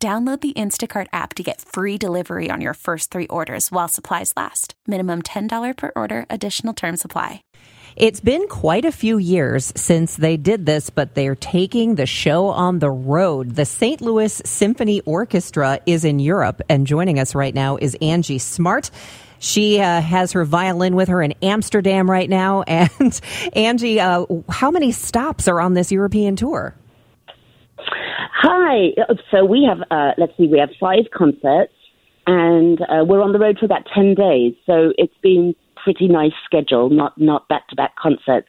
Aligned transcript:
Download 0.00 0.40
the 0.40 0.52
Instacart 0.52 1.08
app 1.12 1.34
to 1.34 1.42
get 1.42 1.60
free 1.60 1.98
delivery 1.98 2.50
on 2.52 2.60
your 2.60 2.74
first 2.74 3.10
three 3.10 3.26
orders 3.26 3.72
while 3.72 3.88
supplies 3.88 4.32
last. 4.36 4.74
Minimum 4.86 5.22
$10 5.22 5.76
per 5.76 5.90
order, 5.96 6.24
additional 6.30 6.72
term 6.72 6.96
supply. 6.96 7.42
It's 7.96 8.20
been 8.20 8.46
quite 8.46 8.84
a 8.84 8.92
few 8.92 9.18
years 9.18 9.72
since 9.74 10.14
they 10.14 10.36
did 10.36 10.66
this, 10.66 10.88
but 10.88 11.16
they're 11.16 11.34
taking 11.34 11.96
the 11.96 12.06
show 12.06 12.46
on 12.46 12.78
the 12.78 12.92
road. 12.92 13.56
The 13.56 13.64
St. 13.64 14.00
Louis 14.00 14.40
Symphony 14.44 15.00
Orchestra 15.00 15.80
is 15.84 16.04
in 16.04 16.20
Europe, 16.20 16.62
and 16.68 16.86
joining 16.86 17.18
us 17.18 17.34
right 17.34 17.52
now 17.52 17.76
is 17.76 17.96
Angie 18.00 18.38
Smart. 18.38 18.92
She 19.40 19.80
uh, 19.80 20.00
has 20.00 20.30
her 20.30 20.44
violin 20.44 20.94
with 20.94 21.08
her 21.08 21.20
in 21.20 21.34
Amsterdam 21.42 22.08
right 22.08 22.30
now. 22.30 22.62
And 22.68 23.20
Angie, 23.52 23.98
uh, 23.98 24.26
how 24.48 24.70
many 24.70 24.92
stops 24.92 25.48
are 25.48 25.60
on 25.60 25.74
this 25.74 25.90
European 25.90 26.36
tour? 26.36 26.76
Hi. 28.40 28.90
So 29.32 29.44
we 29.44 29.66
have, 29.68 29.80
uh, 29.90 30.12
let's 30.16 30.32
see, 30.36 30.46
we 30.46 30.60
have 30.60 30.70
five 30.78 31.10
concerts, 31.12 31.72
and 32.24 32.80
uh, 32.82 33.04
we're 33.04 33.20
on 33.20 33.32
the 33.32 33.38
road 33.40 33.58
for 33.58 33.66
about 33.66 33.82
ten 33.92 34.14
days. 34.14 34.54
So 34.64 34.92
it's 34.96 35.16
been 35.22 35.56
pretty 35.82 36.06
nice 36.06 36.32
schedule, 36.44 36.88
not 36.88 37.18
not 37.18 37.48
back 37.48 37.66
to 37.68 37.76
back 37.76 37.96
concerts, 37.96 38.46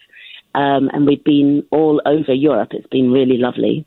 um, 0.53 0.89
and 0.93 1.07
we've 1.07 1.23
been 1.23 1.63
all 1.71 2.03
over 2.05 2.33
Europe. 2.33 2.69
It's 2.73 2.85
been 2.87 3.11
really 3.11 3.37
lovely. 3.37 3.83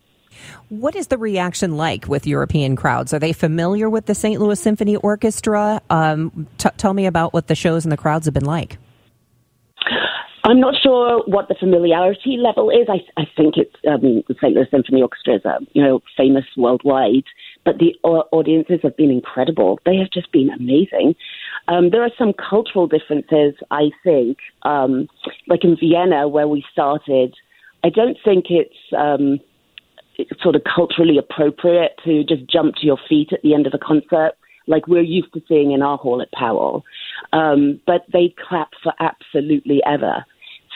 What 0.70 0.96
is 0.96 1.06
the 1.06 1.18
reaction 1.18 1.76
like 1.76 2.08
with 2.08 2.26
European 2.26 2.74
crowds? 2.74 3.14
Are 3.14 3.20
they 3.20 3.32
familiar 3.32 3.88
with 3.88 4.06
the 4.06 4.14
St. 4.14 4.40
Louis 4.40 4.58
Symphony 4.58 4.96
Orchestra? 4.96 5.80
Um, 5.88 6.48
t- 6.58 6.70
tell 6.78 6.94
me 6.94 7.06
about 7.06 7.32
what 7.32 7.46
the 7.46 7.54
shows 7.54 7.84
and 7.84 7.92
the 7.92 7.96
crowds 7.96 8.24
have 8.24 8.34
been 8.34 8.46
like. 8.46 8.78
I'm 10.44 10.58
not 10.58 10.74
sure 10.82 11.22
what 11.26 11.46
the 11.48 11.54
familiarity 11.54 12.36
level 12.36 12.68
is. 12.70 12.88
I, 12.88 12.98
I 13.20 13.24
think 13.36 13.54
it's 13.56 13.74
um, 13.88 14.24
the 14.26 14.34
St. 14.40 14.54
Louis 14.54 14.66
Symphony 14.70 15.00
Orchestra 15.00 15.36
is, 15.36 15.42
you 15.72 15.82
know, 15.82 16.00
famous 16.16 16.44
worldwide, 16.56 17.24
but 17.64 17.78
the 17.78 17.94
audiences 18.02 18.80
have 18.82 18.96
been 18.96 19.10
incredible. 19.10 19.78
They 19.86 19.96
have 19.96 20.10
just 20.12 20.32
been 20.32 20.50
amazing. 20.50 21.14
Um, 21.68 21.90
there 21.90 22.02
are 22.02 22.10
some 22.18 22.32
cultural 22.32 22.88
differences, 22.88 23.54
I 23.70 23.90
think, 24.02 24.38
um, 24.62 25.06
like 25.46 25.62
in 25.62 25.76
Vienna 25.78 26.26
where 26.26 26.48
we 26.48 26.64
started. 26.72 27.34
I 27.84 27.90
don't 27.90 28.18
think 28.24 28.46
it's, 28.48 28.74
um, 28.98 29.38
it's 30.16 30.42
sort 30.42 30.56
of 30.56 30.62
culturally 30.64 31.18
appropriate 31.18 31.92
to 32.04 32.24
just 32.24 32.50
jump 32.50 32.74
to 32.76 32.86
your 32.86 32.98
feet 33.08 33.32
at 33.32 33.42
the 33.42 33.54
end 33.54 33.68
of 33.68 33.74
a 33.74 33.78
concert 33.78 34.32
like 34.68 34.86
we're 34.86 35.02
used 35.02 35.32
to 35.34 35.42
seeing 35.48 35.72
in 35.72 35.82
our 35.82 35.98
hall 35.98 36.22
at 36.22 36.30
Powell. 36.32 36.84
Um, 37.32 37.80
but 37.86 38.02
they 38.12 38.32
clap 38.48 38.70
for 38.82 38.92
absolutely 39.00 39.80
ever. 39.86 40.24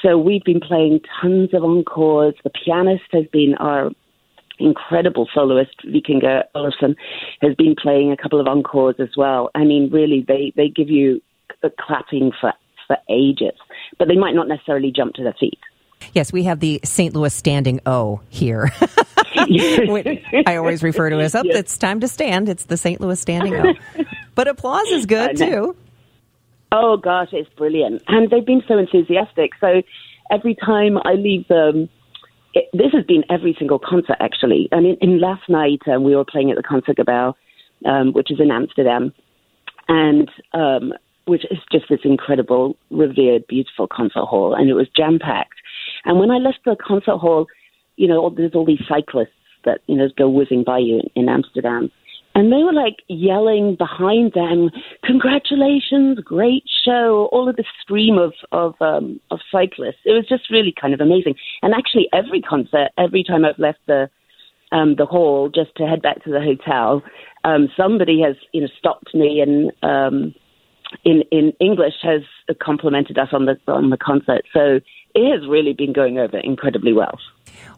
So 0.06 0.16
we've 0.16 0.44
been 0.44 0.60
playing 0.60 1.00
tons 1.20 1.50
of 1.52 1.64
encores. 1.64 2.34
The 2.44 2.50
pianist 2.50 3.04
has 3.12 3.24
been 3.32 3.54
our 3.58 3.90
incredible 4.60 5.28
soloist, 5.34 5.74
Víkingur 5.84 6.44
Olafsson, 6.54 6.94
has 7.42 7.54
been 7.56 7.74
playing 7.80 8.12
a 8.12 8.16
couple 8.16 8.40
of 8.40 8.46
encores 8.46 8.94
as 9.00 9.08
well. 9.16 9.50
I 9.56 9.64
mean, 9.64 9.90
really, 9.92 10.24
they, 10.26 10.52
they 10.54 10.68
give 10.68 10.90
you 10.90 11.20
clapping 11.84 12.30
for, 12.40 12.52
for 12.86 12.96
ages, 13.10 13.58
but 13.98 14.06
they 14.06 14.14
might 14.14 14.34
not 14.34 14.46
necessarily 14.46 14.92
jump 14.94 15.14
to 15.14 15.24
their 15.24 15.34
feet. 15.40 15.58
Yes, 16.12 16.32
we 16.32 16.44
have 16.44 16.60
the 16.60 16.80
St. 16.84 17.12
Louis 17.12 17.34
standing 17.34 17.80
O 17.84 18.20
here. 18.28 18.70
I 19.36 20.56
always 20.56 20.84
refer 20.84 21.10
to 21.10 21.18
as 21.18 21.34
up. 21.34 21.46
Oh, 21.46 21.48
yes. 21.48 21.58
It's 21.58 21.78
time 21.78 22.00
to 22.00 22.08
stand. 22.08 22.48
It's 22.48 22.66
the 22.66 22.76
St. 22.76 23.00
Louis 23.00 23.18
standing 23.18 23.54
O. 23.54 23.74
But 24.36 24.48
applause 24.48 24.86
is 24.88 25.06
good 25.06 25.38
too. 25.38 25.74
Oh 26.72 26.96
gosh, 26.96 27.28
it's 27.32 27.48
brilliant, 27.56 28.02
and 28.08 28.30
they've 28.30 28.44
been 28.44 28.62
so 28.66 28.78
enthusiastic. 28.78 29.52
So 29.60 29.82
every 30.30 30.54
time 30.54 30.98
I 31.04 31.12
leave 31.14 31.46
them, 31.48 31.88
it, 32.54 32.68
this 32.72 32.92
has 32.92 33.04
been 33.04 33.24
every 33.30 33.54
single 33.58 33.78
concert 33.78 34.16
actually. 34.20 34.68
I 34.72 34.80
mean, 34.80 34.96
in 35.00 35.20
last 35.20 35.48
night 35.48 35.80
um, 35.86 36.02
we 36.02 36.16
were 36.16 36.24
playing 36.24 36.50
at 36.50 36.56
the 36.56 36.62
Concertgebouw, 36.62 37.34
um, 37.84 38.12
which 38.12 38.30
is 38.30 38.40
in 38.40 38.50
Amsterdam, 38.50 39.12
and 39.88 40.30
um, 40.54 40.92
which 41.26 41.44
is 41.50 41.58
just 41.70 41.86
this 41.88 42.00
incredible, 42.04 42.76
revered, 42.90 43.46
beautiful 43.46 43.86
concert 43.86 44.24
hall, 44.24 44.54
and 44.54 44.68
it 44.68 44.74
was 44.74 44.88
jam 44.96 45.18
packed. 45.20 45.54
And 46.04 46.18
when 46.18 46.30
I 46.30 46.38
left 46.38 46.60
the 46.64 46.76
concert 46.76 47.18
hall, 47.18 47.46
you 47.96 48.08
know, 48.08 48.28
there's 48.36 48.54
all 48.54 48.66
these 48.66 48.82
cyclists 48.88 49.30
that 49.64 49.80
you 49.86 49.96
know 49.96 50.08
go 50.16 50.28
whizzing 50.28 50.64
by 50.64 50.78
you 50.78 51.00
in, 51.14 51.22
in 51.22 51.28
Amsterdam 51.28 51.90
and 52.36 52.52
they 52.52 52.62
were 52.62 52.72
like 52.74 52.96
yelling 53.08 53.76
behind 53.76 54.34
them, 54.34 54.70
"Congratulations, 55.02 56.18
great 56.20 56.64
show!" 56.84 57.30
All 57.32 57.48
of 57.48 57.56
the 57.56 57.64
stream 57.82 58.18
of 58.18 58.34
of 58.52 58.74
um, 58.82 59.18
of 59.30 59.40
cyclists. 59.50 60.04
It 60.04 60.12
was 60.12 60.26
just 60.28 60.50
really 60.50 60.74
kind 60.78 60.92
of 60.92 61.00
amazing. 61.00 61.34
And 61.62 61.72
actually, 61.72 62.08
every 62.12 62.42
concert, 62.42 62.90
every 62.98 63.24
time 63.24 63.46
I've 63.46 63.58
left 63.58 63.78
the 63.86 64.10
um, 64.70 64.96
the 64.96 65.06
hall 65.06 65.48
just 65.48 65.74
to 65.76 65.86
head 65.86 66.02
back 66.02 66.22
to 66.24 66.30
the 66.30 66.42
hotel, 66.42 67.02
um, 67.44 67.68
somebody 67.74 68.20
has 68.20 68.36
you 68.52 68.60
know 68.60 68.68
stopped 68.78 69.14
me 69.14 69.40
and 69.40 69.72
um, 69.82 70.34
in 71.06 71.22
in 71.32 71.54
English 71.58 71.94
has 72.02 72.20
complimented 72.60 73.16
us 73.16 73.28
on 73.32 73.46
the 73.46 73.56
on 73.66 73.88
the 73.88 73.96
concert. 73.96 74.42
So 74.52 74.80
it 75.14 75.32
has 75.32 75.48
really 75.48 75.72
been 75.72 75.94
going 75.94 76.18
over 76.18 76.36
incredibly 76.36 76.92
well. 76.92 77.18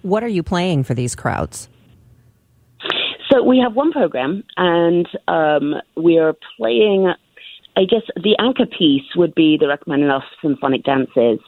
What 0.03 0.25
are 0.25 0.35
you 0.37 0.43
playing 0.43 0.83
for 0.83 0.95
these 0.95 1.15
crowds? 1.15 1.69
So 3.31 3.43
we 3.43 3.59
have 3.59 3.75
one 3.75 3.93
program, 3.93 4.43
and 4.57 5.07
um, 5.29 5.75
we 5.97 6.19
are 6.19 6.35
playing. 6.57 7.13
I 7.77 7.85
guess 7.85 8.03
the 8.17 8.37
anchor 8.41 8.67
piece 8.67 9.05
would 9.15 9.35
be 9.35 9.57
the 9.59 9.69
Rachmaninoff 9.69 10.25
symphonic 10.43 10.83
dances, 10.83 11.39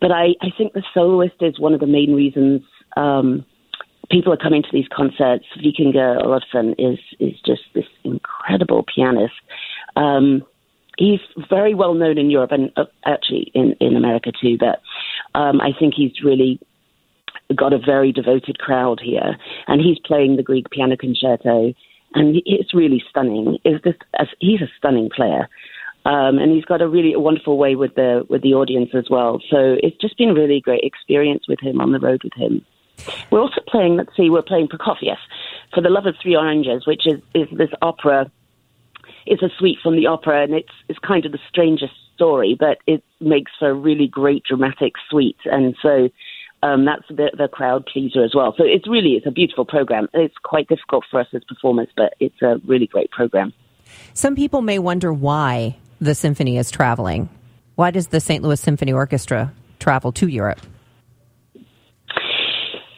but 0.00 0.12
I, 0.12 0.34
I 0.40 0.50
think 0.56 0.72
the 0.72 0.84
soloist 0.94 1.36
is 1.40 1.58
one 1.58 1.74
of 1.74 1.80
the 1.80 1.86
main 1.86 2.14
reasons 2.14 2.62
um, 2.96 3.44
people 4.10 4.32
are 4.32 4.36
coming 4.36 4.62
to 4.62 4.68
these 4.72 4.88
concerts. 4.94 5.46
Víkingur 5.58 6.22
Olafsson 6.22 6.74
is 6.78 6.98
is 7.18 7.34
just 7.44 7.62
this 7.74 7.86
incredible 8.04 8.84
pianist. 8.94 9.34
Um, 9.96 10.42
he's 10.98 11.20
very 11.48 11.74
well 11.74 11.94
known 11.94 12.18
in 12.18 12.30
Europe 12.30 12.52
and 12.52 12.70
uh, 12.76 12.84
actually 13.06 13.50
in, 13.54 13.74
in 13.80 13.96
America 13.96 14.32
too. 14.40 14.58
But 14.58 14.80
um, 15.34 15.60
I 15.60 15.70
think 15.78 15.94
he's 15.94 16.22
really 16.22 16.60
got 17.56 17.72
a 17.72 17.78
very 17.78 18.12
devoted 18.12 18.58
crowd 18.58 19.00
here, 19.02 19.36
and 19.66 19.80
he's 19.80 19.98
playing 19.98 20.36
the 20.36 20.42
Grieg 20.42 20.68
Piano 20.70 20.96
Concerto, 20.96 21.72
and 22.14 22.42
it's 22.44 22.74
really 22.74 23.02
stunning. 23.08 23.58
Is 23.64 23.80
this? 23.82 23.94
He's 24.38 24.62
a 24.62 24.70
stunning 24.78 25.10
player. 25.14 25.48
Um, 26.06 26.38
and 26.38 26.50
he's 26.50 26.64
got 26.64 26.80
a 26.80 26.88
really 26.88 27.14
wonderful 27.14 27.58
way 27.58 27.74
with 27.74 27.94
the 27.94 28.24
with 28.30 28.42
the 28.42 28.54
audience 28.54 28.90
as 28.94 29.10
well. 29.10 29.38
So 29.50 29.76
it's 29.82 29.96
just 29.98 30.16
been 30.16 30.30
a 30.30 30.34
really 30.34 30.60
great 30.60 30.82
experience 30.82 31.44
with 31.46 31.60
him 31.60 31.78
on 31.78 31.92
the 31.92 32.00
road 32.00 32.22
with 32.24 32.32
him. 32.34 32.64
We're 33.30 33.40
also 33.40 33.60
playing. 33.68 33.96
Let's 33.96 34.16
see, 34.16 34.30
we're 34.30 34.42
playing 34.42 34.68
Prokofiev 34.68 35.16
for 35.74 35.82
the 35.82 35.90
Love 35.90 36.06
of 36.06 36.14
Three 36.22 36.36
Oranges, 36.36 36.86
which 36.86 37.06
is 37.06 37.20
is 37.34 37.48
this 37.52 37.70
opera. 37.82 38.30
It's 39.26 39.42
a 39.42 39.50
suite 39.58 39.78
from 39.82 39.96
the 39.96 40.06
opera, 40.06 40.42
and 40.42 40.54
it's 40.54 40.72
it's 40.88 40.98
kind 40.98 41.26
of 41.26 41.32
the 41.32 41.38
strangest 41.48 41.92
story, 42.14 42.56
but 42.58 42.78
it 42.86 43.02
makes 43.20 43.52
for 43.58 43.70
a 43.70 43.74
really 43.74 44.06
great 44.06 44.42
dramatic 44.44 44.94
suite. 45.08 45.38
And 45.44 45.74
so 45.82 46.08
um, 46.62 46.84
that's 46.84 47.06
the, 47.08 47.30
the 47.36 47.48
crowd 47.48 47.86
pleaser 47.86 48.24
as 48.24 48.32
well. 48.34 48.54
So 48.56 48.64
it's 48.64 48.88
really 48.88 49.10
it's 49.12 49.26
a 49.26 49.30
beautiful 49.30 49.64
program. 49.64 50.08
It's 50.12 50.34
quite 50.42 50.68
difficult 50.68 51.04
for 51.10 51.20
us 51.20 51.26
as 51.34 51.42
performers, 51.44 51.88
but 51.96 52.14
it's 52.20 52.40
a 52.42 52.56
really 52.66 52.86
great 52.86 53.10
program. 53.10 53.52
Some 54.14 54.36
people 54.36 54.62
may 54.62 54.78
wonder 54.78 55.12
why 55.12 55.76
the 56.00 56.14
symphony 56.14 56.58
is 56.58 56.70
traveling. 56.70 57.28
Why 57.74 57.90
does 57.90 58.08
the 58.08 58.20
St. 58.20 58.42
Louis 58.42 58.60
Symphony 58.60 58.92
Orchestra 58.92 59.52
travel 59.78 60.12
to 60.12 60.28
Europe? 60.28 60.60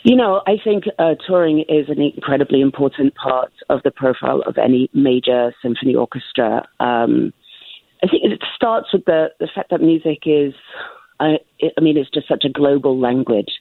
You 0.05 0.17
know, 0.17 0.43
I 0.47 0.57
think 0.63 0.85
uh, 0.99 1.15
touring 1.27 1.61
is 1.61 1.89
an 1.89 2.01
incredibly 2.03 2.61
important 2.61 3.15
part 3.15 3.53
of 3.71 3.81
the 3.85 3.93
profile 3.93 4.43
of 4.45 4.59
any 4.59 4.91
major 4.93 5.55
symphony 5.63 5.95
orchestra. 5.95 6.67
Um, 6.81 7.33
I 8.03 8.09
think 8.09 8.25
it 8.25 8.43
starts 8.57 8.89
with 8.93 9.05
the, 9.05 9.29
the 9.39 9.49
fact 9.55 9.71
that 9.71 9.81
music 9.81 10.23
is 10.27 10.55
I, 11.23 11.39
I 11.77 11.81
mean, 11.81 11.97
it's 11.97 12.11
just 12.11 12.29
such 12.29 12.45
a 12.45 12.49
global 12.49 12.99
language. 12.99 13.53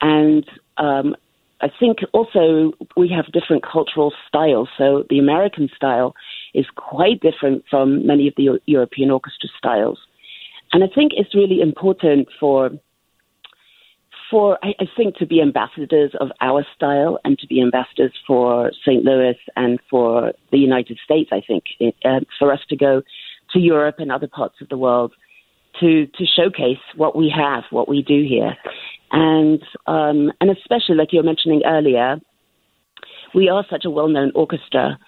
And 0.00 0.46
um, 0.76 1.16
I 1.60 1.68
think 1.80 1.98
also 2.12 2.72
we 2.96 3.08
have 3.08 3.32
different 3.32 3.64
cultural 3.64 4.12
styles. 4.28 4.68
So 4.76 5.04
the 5.10 5.18
American 5.18 5.68
style 5.74 6.14
is 6.54 6.66
quite 6.76 7.20
different 7.20 7.64
from 7.68 8.06
many 8.06 8.28
of 8.28 8.34
the 8.36 8.60
European 8.66 9.10
orchestra 9.10 9.48
styles. 9.56 9.98
And 10.72 10.84
I 10.84 10.88
think 10.94 11.12
it's 11.16 11.34
really 11.34 11.60
important 11.60 12.28
for 12.38 12.70
for, 14.30 14.58
I, 14.62 14.74
I 14.80 14.84
think, 14.94 15.16
to 15.16 15.26
be 15.26 15.40
ambassadors 15.40 16.12
of 16.20 16.28
our 16.42 16.62
style 16.76 17.18
and 17.24 17.38
to 17.38 17.46
be 17.46 17.62
ambassadors 17.62 18.12
for 18.26 18.70
St. 18.84 19.02
Louis 19.02 19.38
and 19.56 19.80
for 19.88 20.32
the 20.52 20.58
United 20.58 20.98
States, 21.02 21.30
I 21.32 21.40
think, 21.40 21.64
it, 21.80 21.94
uh, 22.04 22.20
for 22.38 22.52
us 22.52 22.60
to 22.68 22.76
go 22.76 23.00
to 23.52 23.58
Europe 23.58 23.96
and 23.98 24.12
other 24.12 24.28
parts 24.28 24.56
of 24.60 24.68
the 24.68 24.76
world 24.76 25.14
to, 25.80 26.06
to 26.06 26.24
showcase 26.26 26.82
what 26.96 27.16
we 27.16 27.32
have, 27.34 27.64
what 27.70 27.88
we 27.88 28.02
do 28.02 28.24
here. 28.28 28.56
And, 29.10 29.62
um, 29.86 30.32
and 30.40 30.50
especially, 30.50 30.96
like 30.96 31.12
you 31.12 31.18
were 31.18 31.24
mentioning 31.24 31.62
earlier, 31.64 32.16
we 33.34 33.48
are 33.48 33.64
such 33.70 33.84
a 33.84 33.90
well 33.90 34.08
known 34.08 34.32
orchestra 34.34 34.98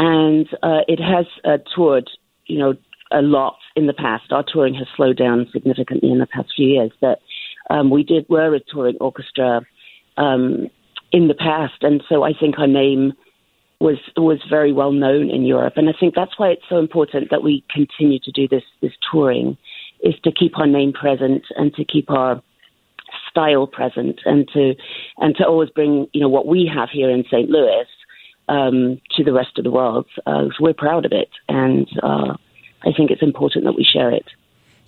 and 0.00 0.48
uh, 0.62 0.80
it 0.88 0.98
has 0.98 1.26
uh, 1.44 1.58
toured, 1.74 2.08
you 2.46 2.58
know, 2.58 2.74
a 3.12 3.20
lot 3.20 3.58
in 3.76 3.86
the 3.86 3.92
past. 3.92 4.32
Our 4.32 4.42
touring 4.50 4.74
has 4.74 4.86
slowed 4.96 5.18
down 5.18 5.46
significantly 5.52 6.10
in 6.10 6.18
the 6.18 6.26
past 6.26 6.52
few 6.56 6.66
years, 6.66 6.90
but 7.00 7.20
um, 7.68 7.90
we 7.90 8.02
did 8.02 8.26
were 8.28 8.54
a 8.54 8.60
touring 8.60 8.96
orchestra 8.98 9.60
um, 10.16 10.68
in 11.12 11.28
the 11.28 11.34
past, 11.34 11.82
and 11.82 12.02
so 12.08 12.22
I 12.22 12.32
think 12.38 12.58
our 12.58 12.66
name 12.66 13.12
was 13.78 13.98
was 14.16 14.38
very 14.48 14.72
well 14.72 14.92
known 14.92 15.28
in 15.28 15.44
Europe, 15.44 15.74
and 15.76 15.88
I 15.88 15.92
think 15.98 16.14
that's 16.14 16.38
why 16.38 16.48
it's 16.48 16.68
so 16.68 16.78
important 16.78 17.30
that 17.30 17.42
we 17.42 17.62
continue 17.70 18.20
to 18.20 18.32
do 18.32 18.48
this 18.48 18.64
this 18.80 18.92
touring, 19.12 19.58
is 20.02 20.14
to 20.24 20.32
keep 20.32 20.58
our 20.58 20.66
name 20.66 20.92
present 20.92 21.44
and 21.56 21.74
to 21.74 21.84
keep 21.84 22.10
our 22.10 22.42
style 23.30 23.66
present, 23.66 24.20
and 24.24 24.48
to 24.52 24.74
and 25.18 25.36
to 25.36 25.44
always 25.44 25.70
bring 25.70 26.06
you 26.12 26.20
know 26.20 26.28
what 26.28 26.46
we 26.46 26.70
have 26.72 26.88
here 26.90 27.10
in 27.10 27.24
St. 27.24 27.48
Louis 27.48 27.86
um, 28.48 29.00
to 29.16 29.24
the 29.24 29.32
rest 29.32 29.58
of 29.58 29.64
the 29.64 29.70
world. 29.70 30.06
Uh, 30.26 30.46
we're 30.60 30.74
proud 30.74 31.04
of 31.04 31.12
it, 31.12 31.30
and 31.48 31.88
uh, 32.02 32.34
I 32.82 32.92
think 32.96 33.10
it's 33.10 33.22
important 33.22 33.64
that 33.64 33.76
we 33.76 33.84
share 33.84 34.12
it 34.12 34.26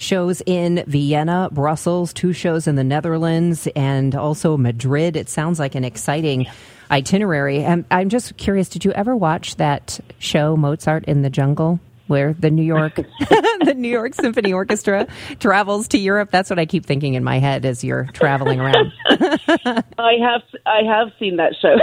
shows 0.03 0.43
in 0.47 0.85
Vienna, 0.87 1.49
Brussels, 1.53 2.13
two 2.13 2.33
shows 2.33 2.67
in 2.67 2.75
the 2.75 2.85
Netherlands, 2.85 3.69
and 3.77 4.15
also 4.15 4.57
Madrid. 4.57 5.17
It 5.17 5.29
sounds 5.29 5.59
like 5.59 5.75
an 5.75 5.85
exciting 5.85 6.47
itinerary. 6.91 7.65
I'm, 7.65 7.87
I'm 7.91 8.09
just 8.09 8.37
curious, 8.37 8.69
did 8.69 8.85
you 8.85 8.93
ever 8.93 9.17
watch 9.17 9.57
that 9.57 10.01
show, 10.19 10.57
Mozart 10.57 11.05
in 11.05 11.23
the 11.23 11.31
Jungle? 11.31 11.81
Where 12.07 12.35
the 12.35 12.51
New 12.51 12.63
York, 12.63 12.97
the 13.65 13.75
New 13.77 13.89
York 13.89 14.15
Symphony 14.15 14.53
Orchestra 14.53 15.07
travels 15.39 15.89
to 15.89 15.99
Europe. 15.99 16.31
That's 16.31 16.51
what 16.51 16.59
I 16.59 16.67
keep 16.67 16.85
thinking 16.85 17.15
in 17.15 17.25
my 17.25 17.39
head 17.39 17.65
as 17.65 17.83
you're 17.85 18.05
traveling 18.13 18.61
around. 18.61 18.93
I 19.09 20.15
have, 20.21 20.43
I 20.67 20.83
have 20.87 21.09
seen 21.19 21.37
that 21.37 21.55
show. 21.61 21.77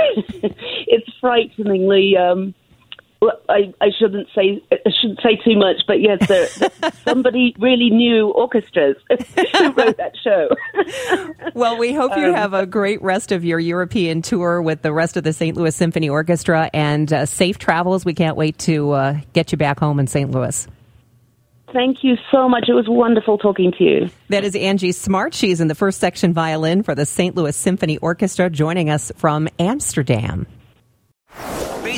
it's 0.88 1.10
frighteningly 1.20 2.16
um, 2.18 2.54
I, 3.22 3.74
I 3.82 3.90
shouldn't 3.98 4.28
say 4.34 4.64
I 4.72 4.90
shouldn't 5.02 5.20
say 5.22 5.36
too 5.44 5.58
much, 5.58 5.82
but 5.88 6.02
yes, 6.02 6.62
somebody 7.04 7.54
really 7.60 7.90
knew 7.90 8.30
orchestras 8.30 8.96
who 9.10 9.72
wrote 9.74 9.98
that 9.98 10.14
show. 10.24 10.50
well, 11.54 11.78
we 11.78 11.94
hope 11.94 12.16
you 12.16 12.28
um, 12.28 12.34
have 12.34 12.54
a 12.54 12.66
great 12.66 13.02
rest 13.02 13.32
of 13.32 13.44
your 13.44 13.60
European 13.60 14.22
tour 14.22 14.62
with 14.62 14.82
the 14.82 14.94
rest 14.94 15.18
of 15.18 15.24
the 15.24 15.34
St. 15.34 15.58
Louis 15.58 15.76
Symphony 15.76 16.08
Orchestra 16.08 16.70
and 16.74 17.12
uh, 17.12 17.26
safe 17.26 17.58
travels. 17.58 18.06
We 18.06 18.14
can't 18.14 18.38
wait 18.38 18.58
to 18.60 18.92
uh, 18.92 19.20
get 19.34 19.52
you 19.52 19.58
back 19.58 19.80
home 19.80 20.00
in 20.00 20.08
St. 20.08 20.32
Louis. 20.32 20.68
Thank 21.74 22.04
you 22.04 22.16
so 22.32 22.50
much. 22.50 22.66
It 22.68 22.74
was 22.74 22.86
wonderful 22.88 23.38
talking 23.38 23.72
to 23.78 23.84
you. 23.84 24.10
That 24.30 24.44
is 24.44 24.56
Angie 24.56 24.92
Smart. 24.92 25.34
She's 25.34 25.62
in 25.62 25.68
the 25.68 25.76
first 25.76 26.00
section 26.00 26.34
violin 26.34 26.82
for 26.84 26.96
the 26.96 27.06
St. 27.06 27.36
Louis 27.36 27.56
Symphony 27.56 27.98
Orchestra, 27.98 28.50
joining 28.50 28.90
us 28.90 29.12
from 29.18 29.48
Amsterdam. 29.60 30.48